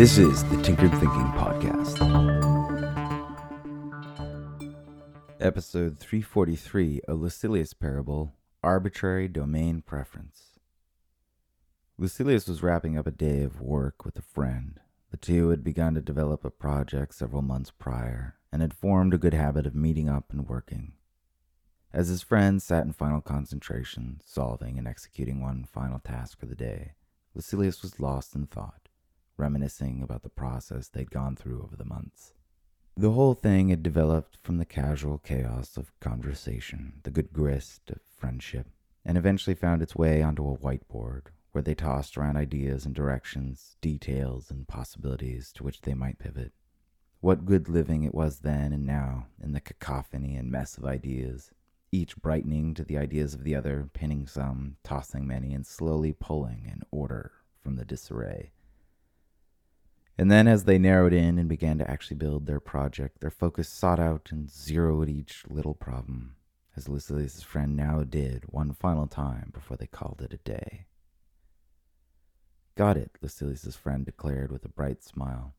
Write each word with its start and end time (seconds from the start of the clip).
This 0.00 0.16
is 0.16 0.42
the 0.44 0.56
Tinkered 0.62 0.92
Thinking 0.92 1.30
Podcast. 1.36 2.00
Episode 5.38 5.98
343 5.98 7.02
A 7.06 7.12
Lucilius 7.12 7.74
Parable 7.74 8.32
Arbitrary 8.62 9.28
Domain 9.28 9.82
Preference. 9.82 10.58
Lucilius 11.98 12.48
was 12.48 12.62
wrapping 12.62 12.96
up 12.96 13.06
a 13.06 13.10
day 13.10 13.42
of 13.42 13.60
work 13.60 14.06
with 14.06 14.18
a 14.18 14.22
friend. 14.22 14.80
The 15.10 15.18
two 15.18 15.50
had 15.50 15.62
begun 15.62 15.92
to 15.96 16.00
develop 16.00 16.46
a 16.46 16.50
project 16.50 17.14
several 17.14 17.42
months 17.42 17.70
prior 17.70 18.36
and 18.50 18.62
had 18.62 18.72
formed 18.72 19.12
a 19.12 19.18
good 19.18 19.34
habit 19.34 19.66
of 19.66 19.74
meeting 19.74 20.08
up 20.08 20.32
and 20.32 20.48
working. 20.48 20.94
As 21.92 22.08
his 22.08 22.22
friend 22.22 22.62
sat 22.62 22.86
in 22.86 22.94
final 22.94 23.20
concentration, 23.20 24.22
solving 24.24 24.78
and 24.78 24.88
executing 24.88 25.42
one 25.42 25.66
final 25.70 25.98
task 25.98 26.40
for 26.40 26.46
the 26.46 26.56
day, 26.56 26.94
Lucilius 27.34 27.82
was 27.82 28.00
lost 28.00 28.34
in 28.34 28.46
thought, 28.46 28.79
reminiscing 29.40 30.02
about 30.02 30.22
the 30.22 30.28
process 30.28 30.88
they'd 30.88 31.10
gone 31.10 31.34
through 31.34 31.62
over 31.62 31.76
the 31.76 31.84
months. 31.84 32.34
The 32.96 33.12
whole 33.12 33.34
thing 33.34 33.70
had 33.70 33.82
developed 33.82 34.38
from 34.42 34.58
the 34.58 34.64
casual 34.64 35.18
chaos 35.18 35.76
of 35.76 35.98
conversation, 36.00 37.00
the 37.02 37.10
good 37.10 37.32
grist 37.32 37.90
of 37.90 38.00
friendship, 38.16 38.66
and 39.04 39.16
eventually 39.16 39.54
found 39.54 39.82
its 39.82 39.96
way 39.96 40.22
onto 40.22 40.48
a 40.48 40.58
whiteboard 40.58 41.28
where 41.52 41.62
they 41.62 41.74
tossed 41.74 42.16
around 42.16 42.36
ideas 42.36 42.86
and 42.86 42.94
directions, 42.94 43.76
details 43.80 44.50
and 44.50 44.68
possibilities 44.68 45.52
to 45.52 45.64
which 45.64 45.80
they 45.80 45.94
might 45.94 46.18
pivot. 46.18 46.52
What 47.20 47.46
good 47.46 47.68
living 47.68 48.04
it 48.04 48.14
was 48.14 48.40
then 48.40 48.72
and 48.72 48.86
now 48.86 49.26
in 49.42 49.52
the 49.52 49.60
cacophony 49.60 50.36
and 50.36 50.50
mess 50.50 50.78
of 50.78 50.84
ideas 50.84 51.50
each 51.92 52.16
brightening 52.16 52.74
to 52.74 52.84
the 52.84 52.96
ideas 52.96 53.34
of 53.34 53.42
the 53.42 53.54
other, 53.54 53.88
pinning 53.92 54.26
some, 54.26 54.76
tossing 54.84 55.26
many, 55.26 55.52
and 55.52 55.66
slowly 55.66 56.12
pulling 56.12 56.68
an 56.70 56.82
order 56.90 57.32
from 57.62 57.76
the 57.76 57.84
disarray. 57.84 58.52
And 60.18 60.30
then, 60.30 60.46
as 60.46 60.64
they 60.64 60.78
narrowed 60.78 61.12
in 61.12 61.38
and 61.38 61.48
began 61.48 61.78
to 61.78 61.90
actually 61.90 62.16
build 62.16 62.46
their 62.46 62.60
project, 62.60 63.20
their 63.20 63.30
focus 63.30 63.68
sought 63.68 63.98
out 63.98 64.28
and 64.30 64.50
zeroed 64.50 65.08
each 65.08 65.44
little 65.48 65.74
problem, 65.74 66.36
as 66.76 66.88
Lucilius' 66.88 67.42
friend 67.42 67.74
now 67.74 68.02
did 68.02 68.44
one 68.48 68.74
final 68.74 69.06
time 69.06 69.50
before 69.54 69.76
they 69.76 69.86
called 69.86 70.20
it 70.22 70.34
a 70.34 70.36
day. 70.38 70.86
Got 72.76 72.96
it, 72.96 73.18
Lucilius' 73.22 73.76
friend 73.76 74.04
declared 74.04 74.52
with 74.52 74.64
a 74.64 74.68
bright 74.68 75.02
smile. 75.02 75.54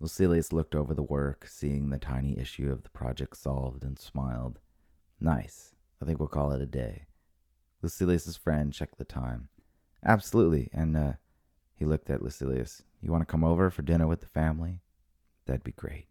Lucilius 0.00 0.52
looked 0.52 0.74
over 0.74 0.94
the 0.94 1.02
work, 1.02 1.46
seeing 1.46 1.90
the 1.90 1.98
tiny 1.98 2.36
issue 2.36 2.72
of 2.72 2.82
the 2.82 2.90
project 2.90 3.36
solved, 3.36 3.84
and 3.84 3.98
smiled. 3.98 4.58
Nice. 5.20 5.74
I 6.00 6.04
think 6.04 6.18
we'll 6.18 6.28
call 6.28 6.50
it 6.50 6.60
a 6.60 6.66
day. 6.66 7.06
Lucilius's 7.82 8.36
friend 8.36 8.72
checked 8.72 8.98
the 8.98 9.04
time. 9.04 9.48
Absolutely. 10.04 10.68
And 10.72 10.96
uh, 10.96 11.12
he 11.76 11.84
looked 11.84 12.10
at 12.10 12.20
Lucilius. 12.20 12.82
You 13.02 13.10
want 13.10 13.22
to 13.22 13.30
come 13.30 13.42
over 13.42 13.68
for 13.68 13.82
dinner 13.82 14.06
with 14.06 14.20
the 14.20 14.26
family? 14.26 14.80
That'd 15.46 15.64
be 15.64 15.72
great. 15.72 16.06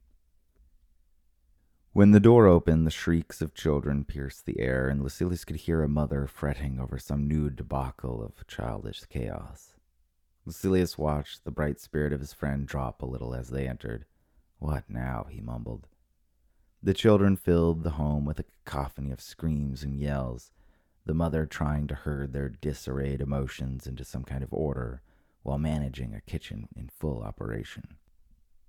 When 1.94 2.12
the 2.12 2.20
door 2.20 2.48
opened, 2.48 2.86
the 2.86 2.92
shrieks 2.92 3.42
of 3.42 3.54
children 3.54 4.04
pierced 4.04 4.46
the 4.46 4.60
air, 4.60 4.90
and 4.90 5.02
Lucilius 5.02 5.46
could 5.46 5.56
hear 5.58 5.84
a 5.84 5.90
mother 5.90 6.28
fretting 6.28 6.80
over 6.80 6.98
some 6.98 7.28
new 7.28 7.50
debacle 7.50 8.22
of 8.22 8.46
childish 8.46 9.02
chaos. 9.06 9.74
Lucilius 10.46 10.98
watched 10.98 11.44
the 11.44 11.52
bright 11.52 11.80
spirit 11.80 12.12
of 12.12 12.20
his 12.20 12.34
friend 12.34 12.68
drop 12.68 13.02
a 13.02 13.06
little 13.06 13.34
as 13.34 13.50
they 13.50 13.68
entered. 13.68 14.06
What 14.60 14.90
now? 14.90 15.28
he 15.30 15.40
mumbled. 15.40 15.88
The 16.84 16.94
children 16.94 17.36
filled 17.38 17.84
the 17.84 17.92
home 17.92 18.26
with 18.26 18.40
a 18.40 18.46
cacophony 18.66 19.12
of 19.12 19.22
screams 19.22 19.84
and 19.84 20.00
yells, 20.00 20.52
the 21.06 21.14
mother 21.14 21.46
trying 21.46 21.88
to 21.88 21.96
herd 21.96 22.34
their 22.34 22.50
disarrayed 22.50 23.22
emotions 23.22 23.88
into 23.88 24.04
some 24.04 24.24
kind 24.24 24.44
of 24.44 24.54
order 24.54 25.02
while 25.44 25.58
managing 25.58 26.14
a 26.14 26.22
kitchen 26.22 26.68
in 26.76 26.90
full 26.90 27.22
operation. 27.22 27.98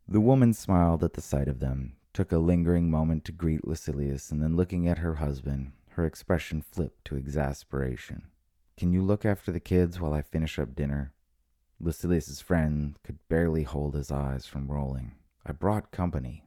The 0.08 0.20
woman 0.20 0.52
smiled 0.52 1.04
at 1.04 1.14
the 1.14 1.20
sight 1.20 1.48
of 1.48 1.60
them, 1.60 1.96
took 2.12 2.32
a 2.32 2.38
lingering 2.38 2.90
moment 2.90 3.24
to 3.24 3.32
greet 3.32 3.66
Lucilius, 3.66 4.30
and 4.30 4.42
then 4.42 4.56
looking 4.56 4.88
at 4.88 4.98
her 4.98 5.14
husband, 5.16 5.72
her 5.90 6.04
expression 6.04 6.62
flipped 6.62 7.04
to 7.06 7.16
exasperation. 7.16 8.24
Can 8.76 8.92
you 8.92 9.02
look 9.02 9.24
after 9.24 9.52
the 9.52 9.60
kids 9.60 10.00
while 10.00 10.12
I 10.12 10.22
finish 10.22 10.58
up 10.58 10.74
dinner? 10.74 11.12
Lucilius's 11.78 12.40
friend 12.40 12.96
could 13.02 13.18
barely 13.28 13.64
hold 13.64 13.94
his 13.94 14.10
eyes 14.10 14.46
from 14.46 14.70
rolling. 14.70 15.12
I 15.44 15.52
brought 15.52 15.90
company. 15.90 16.44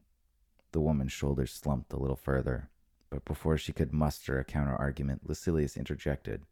The 0.71 0.81
woman's 0.81 1.11
shoulders 1.11 1.53
slumped 1.53 1.93
a 1.93 1.99
little 1.99 2.15
further, 2.15 2.69
but 3.09 3.25
before 3.25 3.57
she 3.57 3.73
could 3.73 3.93
muster 3.93 4.39
a 4.39 4.43
counter 4.43 4.75
argument, 4.75 5.27
Lucilius 5.27 5.77
interjected. 5.77 6.43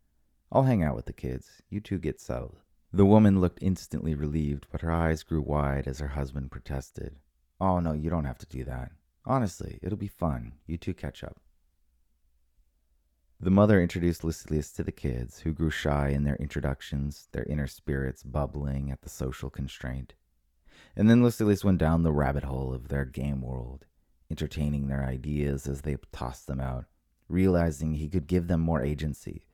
I'll 0.51 0.63
hang 0.63 0.83
out 0.83 0.95
with 0.95 1.05
the 1.05 1.13
kids. 1.13 1.61
You 1.69 1.79
two 1.79 1.97
get 1.97 2.21
settled. 2.21 2.62
The 2.95 3.05
woman 3.07 3.41
looked 3.41 3.57
instantly 3.59 4.13
relieved, 4.13 4.67
but 4.71 4.81
her 4.81 4.91
eyes 4.91 5.23
grew 5.23 5.41
wide 5.41 5.87
as 5.87 5.97
her 5.97 6.09
husband 6.09 6.51
protested. 6.51 7.15
Oh, 7.59 7.79
no, 7.79 7.93
you 7.93 8.11
don't 8.11 8.25
have 8.25 8.37
to 8.37 8.45
do 8.45 8.63
that. 8.65 8.91
Honestly, 9.25 9.79
it'll 9.81 9.97
be 9.97 10.07
fun. 10.07 10.53
You 10.67 10.77
two 10.77 10.93
catch 10.93 11.23
up. 11.23 11.39
The 13.39 13.49
mother 13.49 13.81
introduced 13.81 14.23
Lucilius 14.23 14.71
to 14.73 14.83
the 14.83 14.91
kids, 14.91 15.39
who 15.39 15.53
grew 15.53 15.71
shy 15.71 16.09
in 16.09 16.23
their 16.23 16.35
introductions, 16.35 17.29
their 17.31 17.45
inner 17.45 17.65
spirits 17.65 18.21
bubbling 18.21 18.91
at 18.91 19.01
the 19.01 19.09
social 19.09 19.49
constraint. 19.49 20.13
And 20.95 21.09
then 21.09 21.23
Lucilius 21.23 21.63
went 21.63 21.79
down 21.79 22.03
the 22.03 22.13
rabbit 22.13 22.43
hole 22.43 22.73
of 22.73 22.89
their 22.89 23.05
game 23.05 23.41
world, 23.41 23.85
entertaining 24.29 24.87
their 24.87 25.03
ideas 25.03 25.67
as 25.67 25.81
they 25.81 25.97
tossed 26.11 26.45
them 26.45 26.59
out, 26.59 26.85
realizing 27.27 27.95
he 27.95 28.07
could 28.07 28.27
give 28.27 28.47
them 28.47 28.61
more 28.61 28.83
agency, 28.83 29.47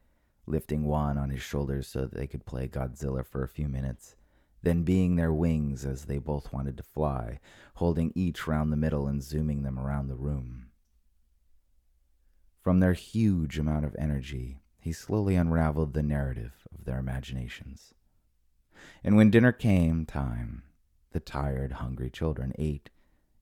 lifting 0.50 0.84
one 0.84 1.18
on 1.18 1.30
his 1.30 1.42
shoulders 1.42 1.88
so 1.88 2.02
that 2.02 2.14
they 2.14 2.28
could 2.28 2.46
play 2.46 2.68
Godzilla 2.68 3.26
for 3.26 3.44
a 3.44 3.48
few 3.48 3.68
minutes, 3.68 4.16
then 4.64 4.84
being 4.84 5.16
their 5.16 5.32
wings 5.32 5.86
as 5.86 6.06
they 6.06 6.18
both 6.18 6.52
wanted 6.52 6.76
to 6.78 6.84
fly, 6.84 7.40
holding 7.76 8.12
each 8.16 8.48
round 8.48 8.72
the 8.72 8.78
middle 8.78 9.08
and 9.08 9.24
zooming 9.24 9.64
them 9.64 9.80
around 9.80 10.08
the 10.08 10.16
room. 10.16 10.68
From 12.62 12.80
their 12.80 12.94
huge 12.94 13.58
amount 13.58 13.86
of 13.86 13.96
energy, 13.98 14.60
he 14.80 14.92
slowly 14.92 15.36
unraveled 15.36 15.94
the 15.94 16.04
narrative 16.04 16.68
of 16.78 16.86
their 16.86 17.00
imaginations. 17.00 17.94
And 19.04 19.16
when 19.16 19.30
dinner 19.30 19.52
came 19.52 20.06
time, 20.06 20.64
the 21.12 21.20
tired, 21.20 21.74
hungry 21.74 22.10
children 22.10 22.54
ate 22.58 22.90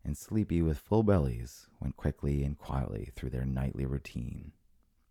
and 0.04 0.18
sleepy 0.18 0.62
with 0.62 0.78
full 0.78 1.04
bellies 1.04 1.68
went 1.82 1.98
quickly 1.98 2.44
and 2.44 2.58
quietly 2.58 3.12
through 3.16 3.30
their 3.30 3.46
nightly 3.46 3.86
routine, 3.86 4.54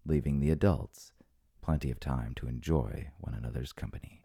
leaving 0.04 0.40
the 0.40 0.50
adults 0.50 1.12
plenty 1.66 1.90
of 1.90 1.98
time 1.98 2.32
to 2.36 2.46
enjoy 2.46 3.04
one 3.18 3.34
another's 3.34 3.72
company. 3.72 4.22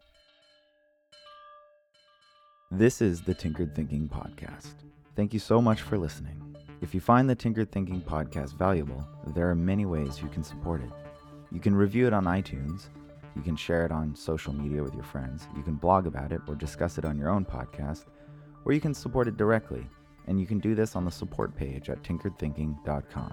This 2.70 3.02
is 3.02 3.20
the 3.20 3.34
Tinkered 3.34 3.74
Thinking 3.74 4.08
Podcast. 4.08 4.74
Thank 5.16 5.34
you 5.34 5.40
so 5.40 5.60
much 5.60 5.82
for 5.82 5.98
listening. 5.98 6.54
If 6.80 6.94
you 6.94 7.00
find 7.00 7.28
the 7.28 7.34
Tinkered 7.34 7.72
Thinking 7.72 8.00
Podcast 8.00 8.56
valuable, 8.56 9.04
there 9.34 9.50
are 9.50 9.56
many 9.56 9.86
ways 9.86 10.22
you 10.22 10.28
can 10.28 10.44
support 10.44 10.82
it. 10.84 10.90
You 11.50 11.58
can 11.58 11.74
review 11.74 12.06
it 12.06 12.12
on 12.12 12.26
iTunes, 12.26 12.90
you 13.34 13.42
can 13.42 13.56
share 13.56 13.84
it 13.84 13.90
on 13.90 14.14
social 14.14 14.52
media 14.52 14.80
with 14.80 14.94
your 14.94 15.02
friends, 15.02 15.48
you 15.56 15.64
can 15.64 15.74
blog 15.74 16.06
about 16.06 16.30
it 16.30 16.42
or 16.46 16.54
discuss 16.54 16.96
it 16.96 17.04
on 17.04 17.18
your 17.18 17.28
own 17.28 17.44
podcast, 17.44 18.04
or 18.64 18.72
you 18.72 18.80
can 18.80 18.94
support 18.94 19.26
it 19.26 19.36
directly 19.36 19.84
and 20.28 20.38
you 20.38 20.46
can 20.46 20.60
do 20.60 20.76
this 20.76 20.94
on 20.94 21.04
the 21.04 21.10
support 21.10 21.56
page 21.56 21.90
at 21.90 22.04
tinkeredthinking.com. 22.04 23.32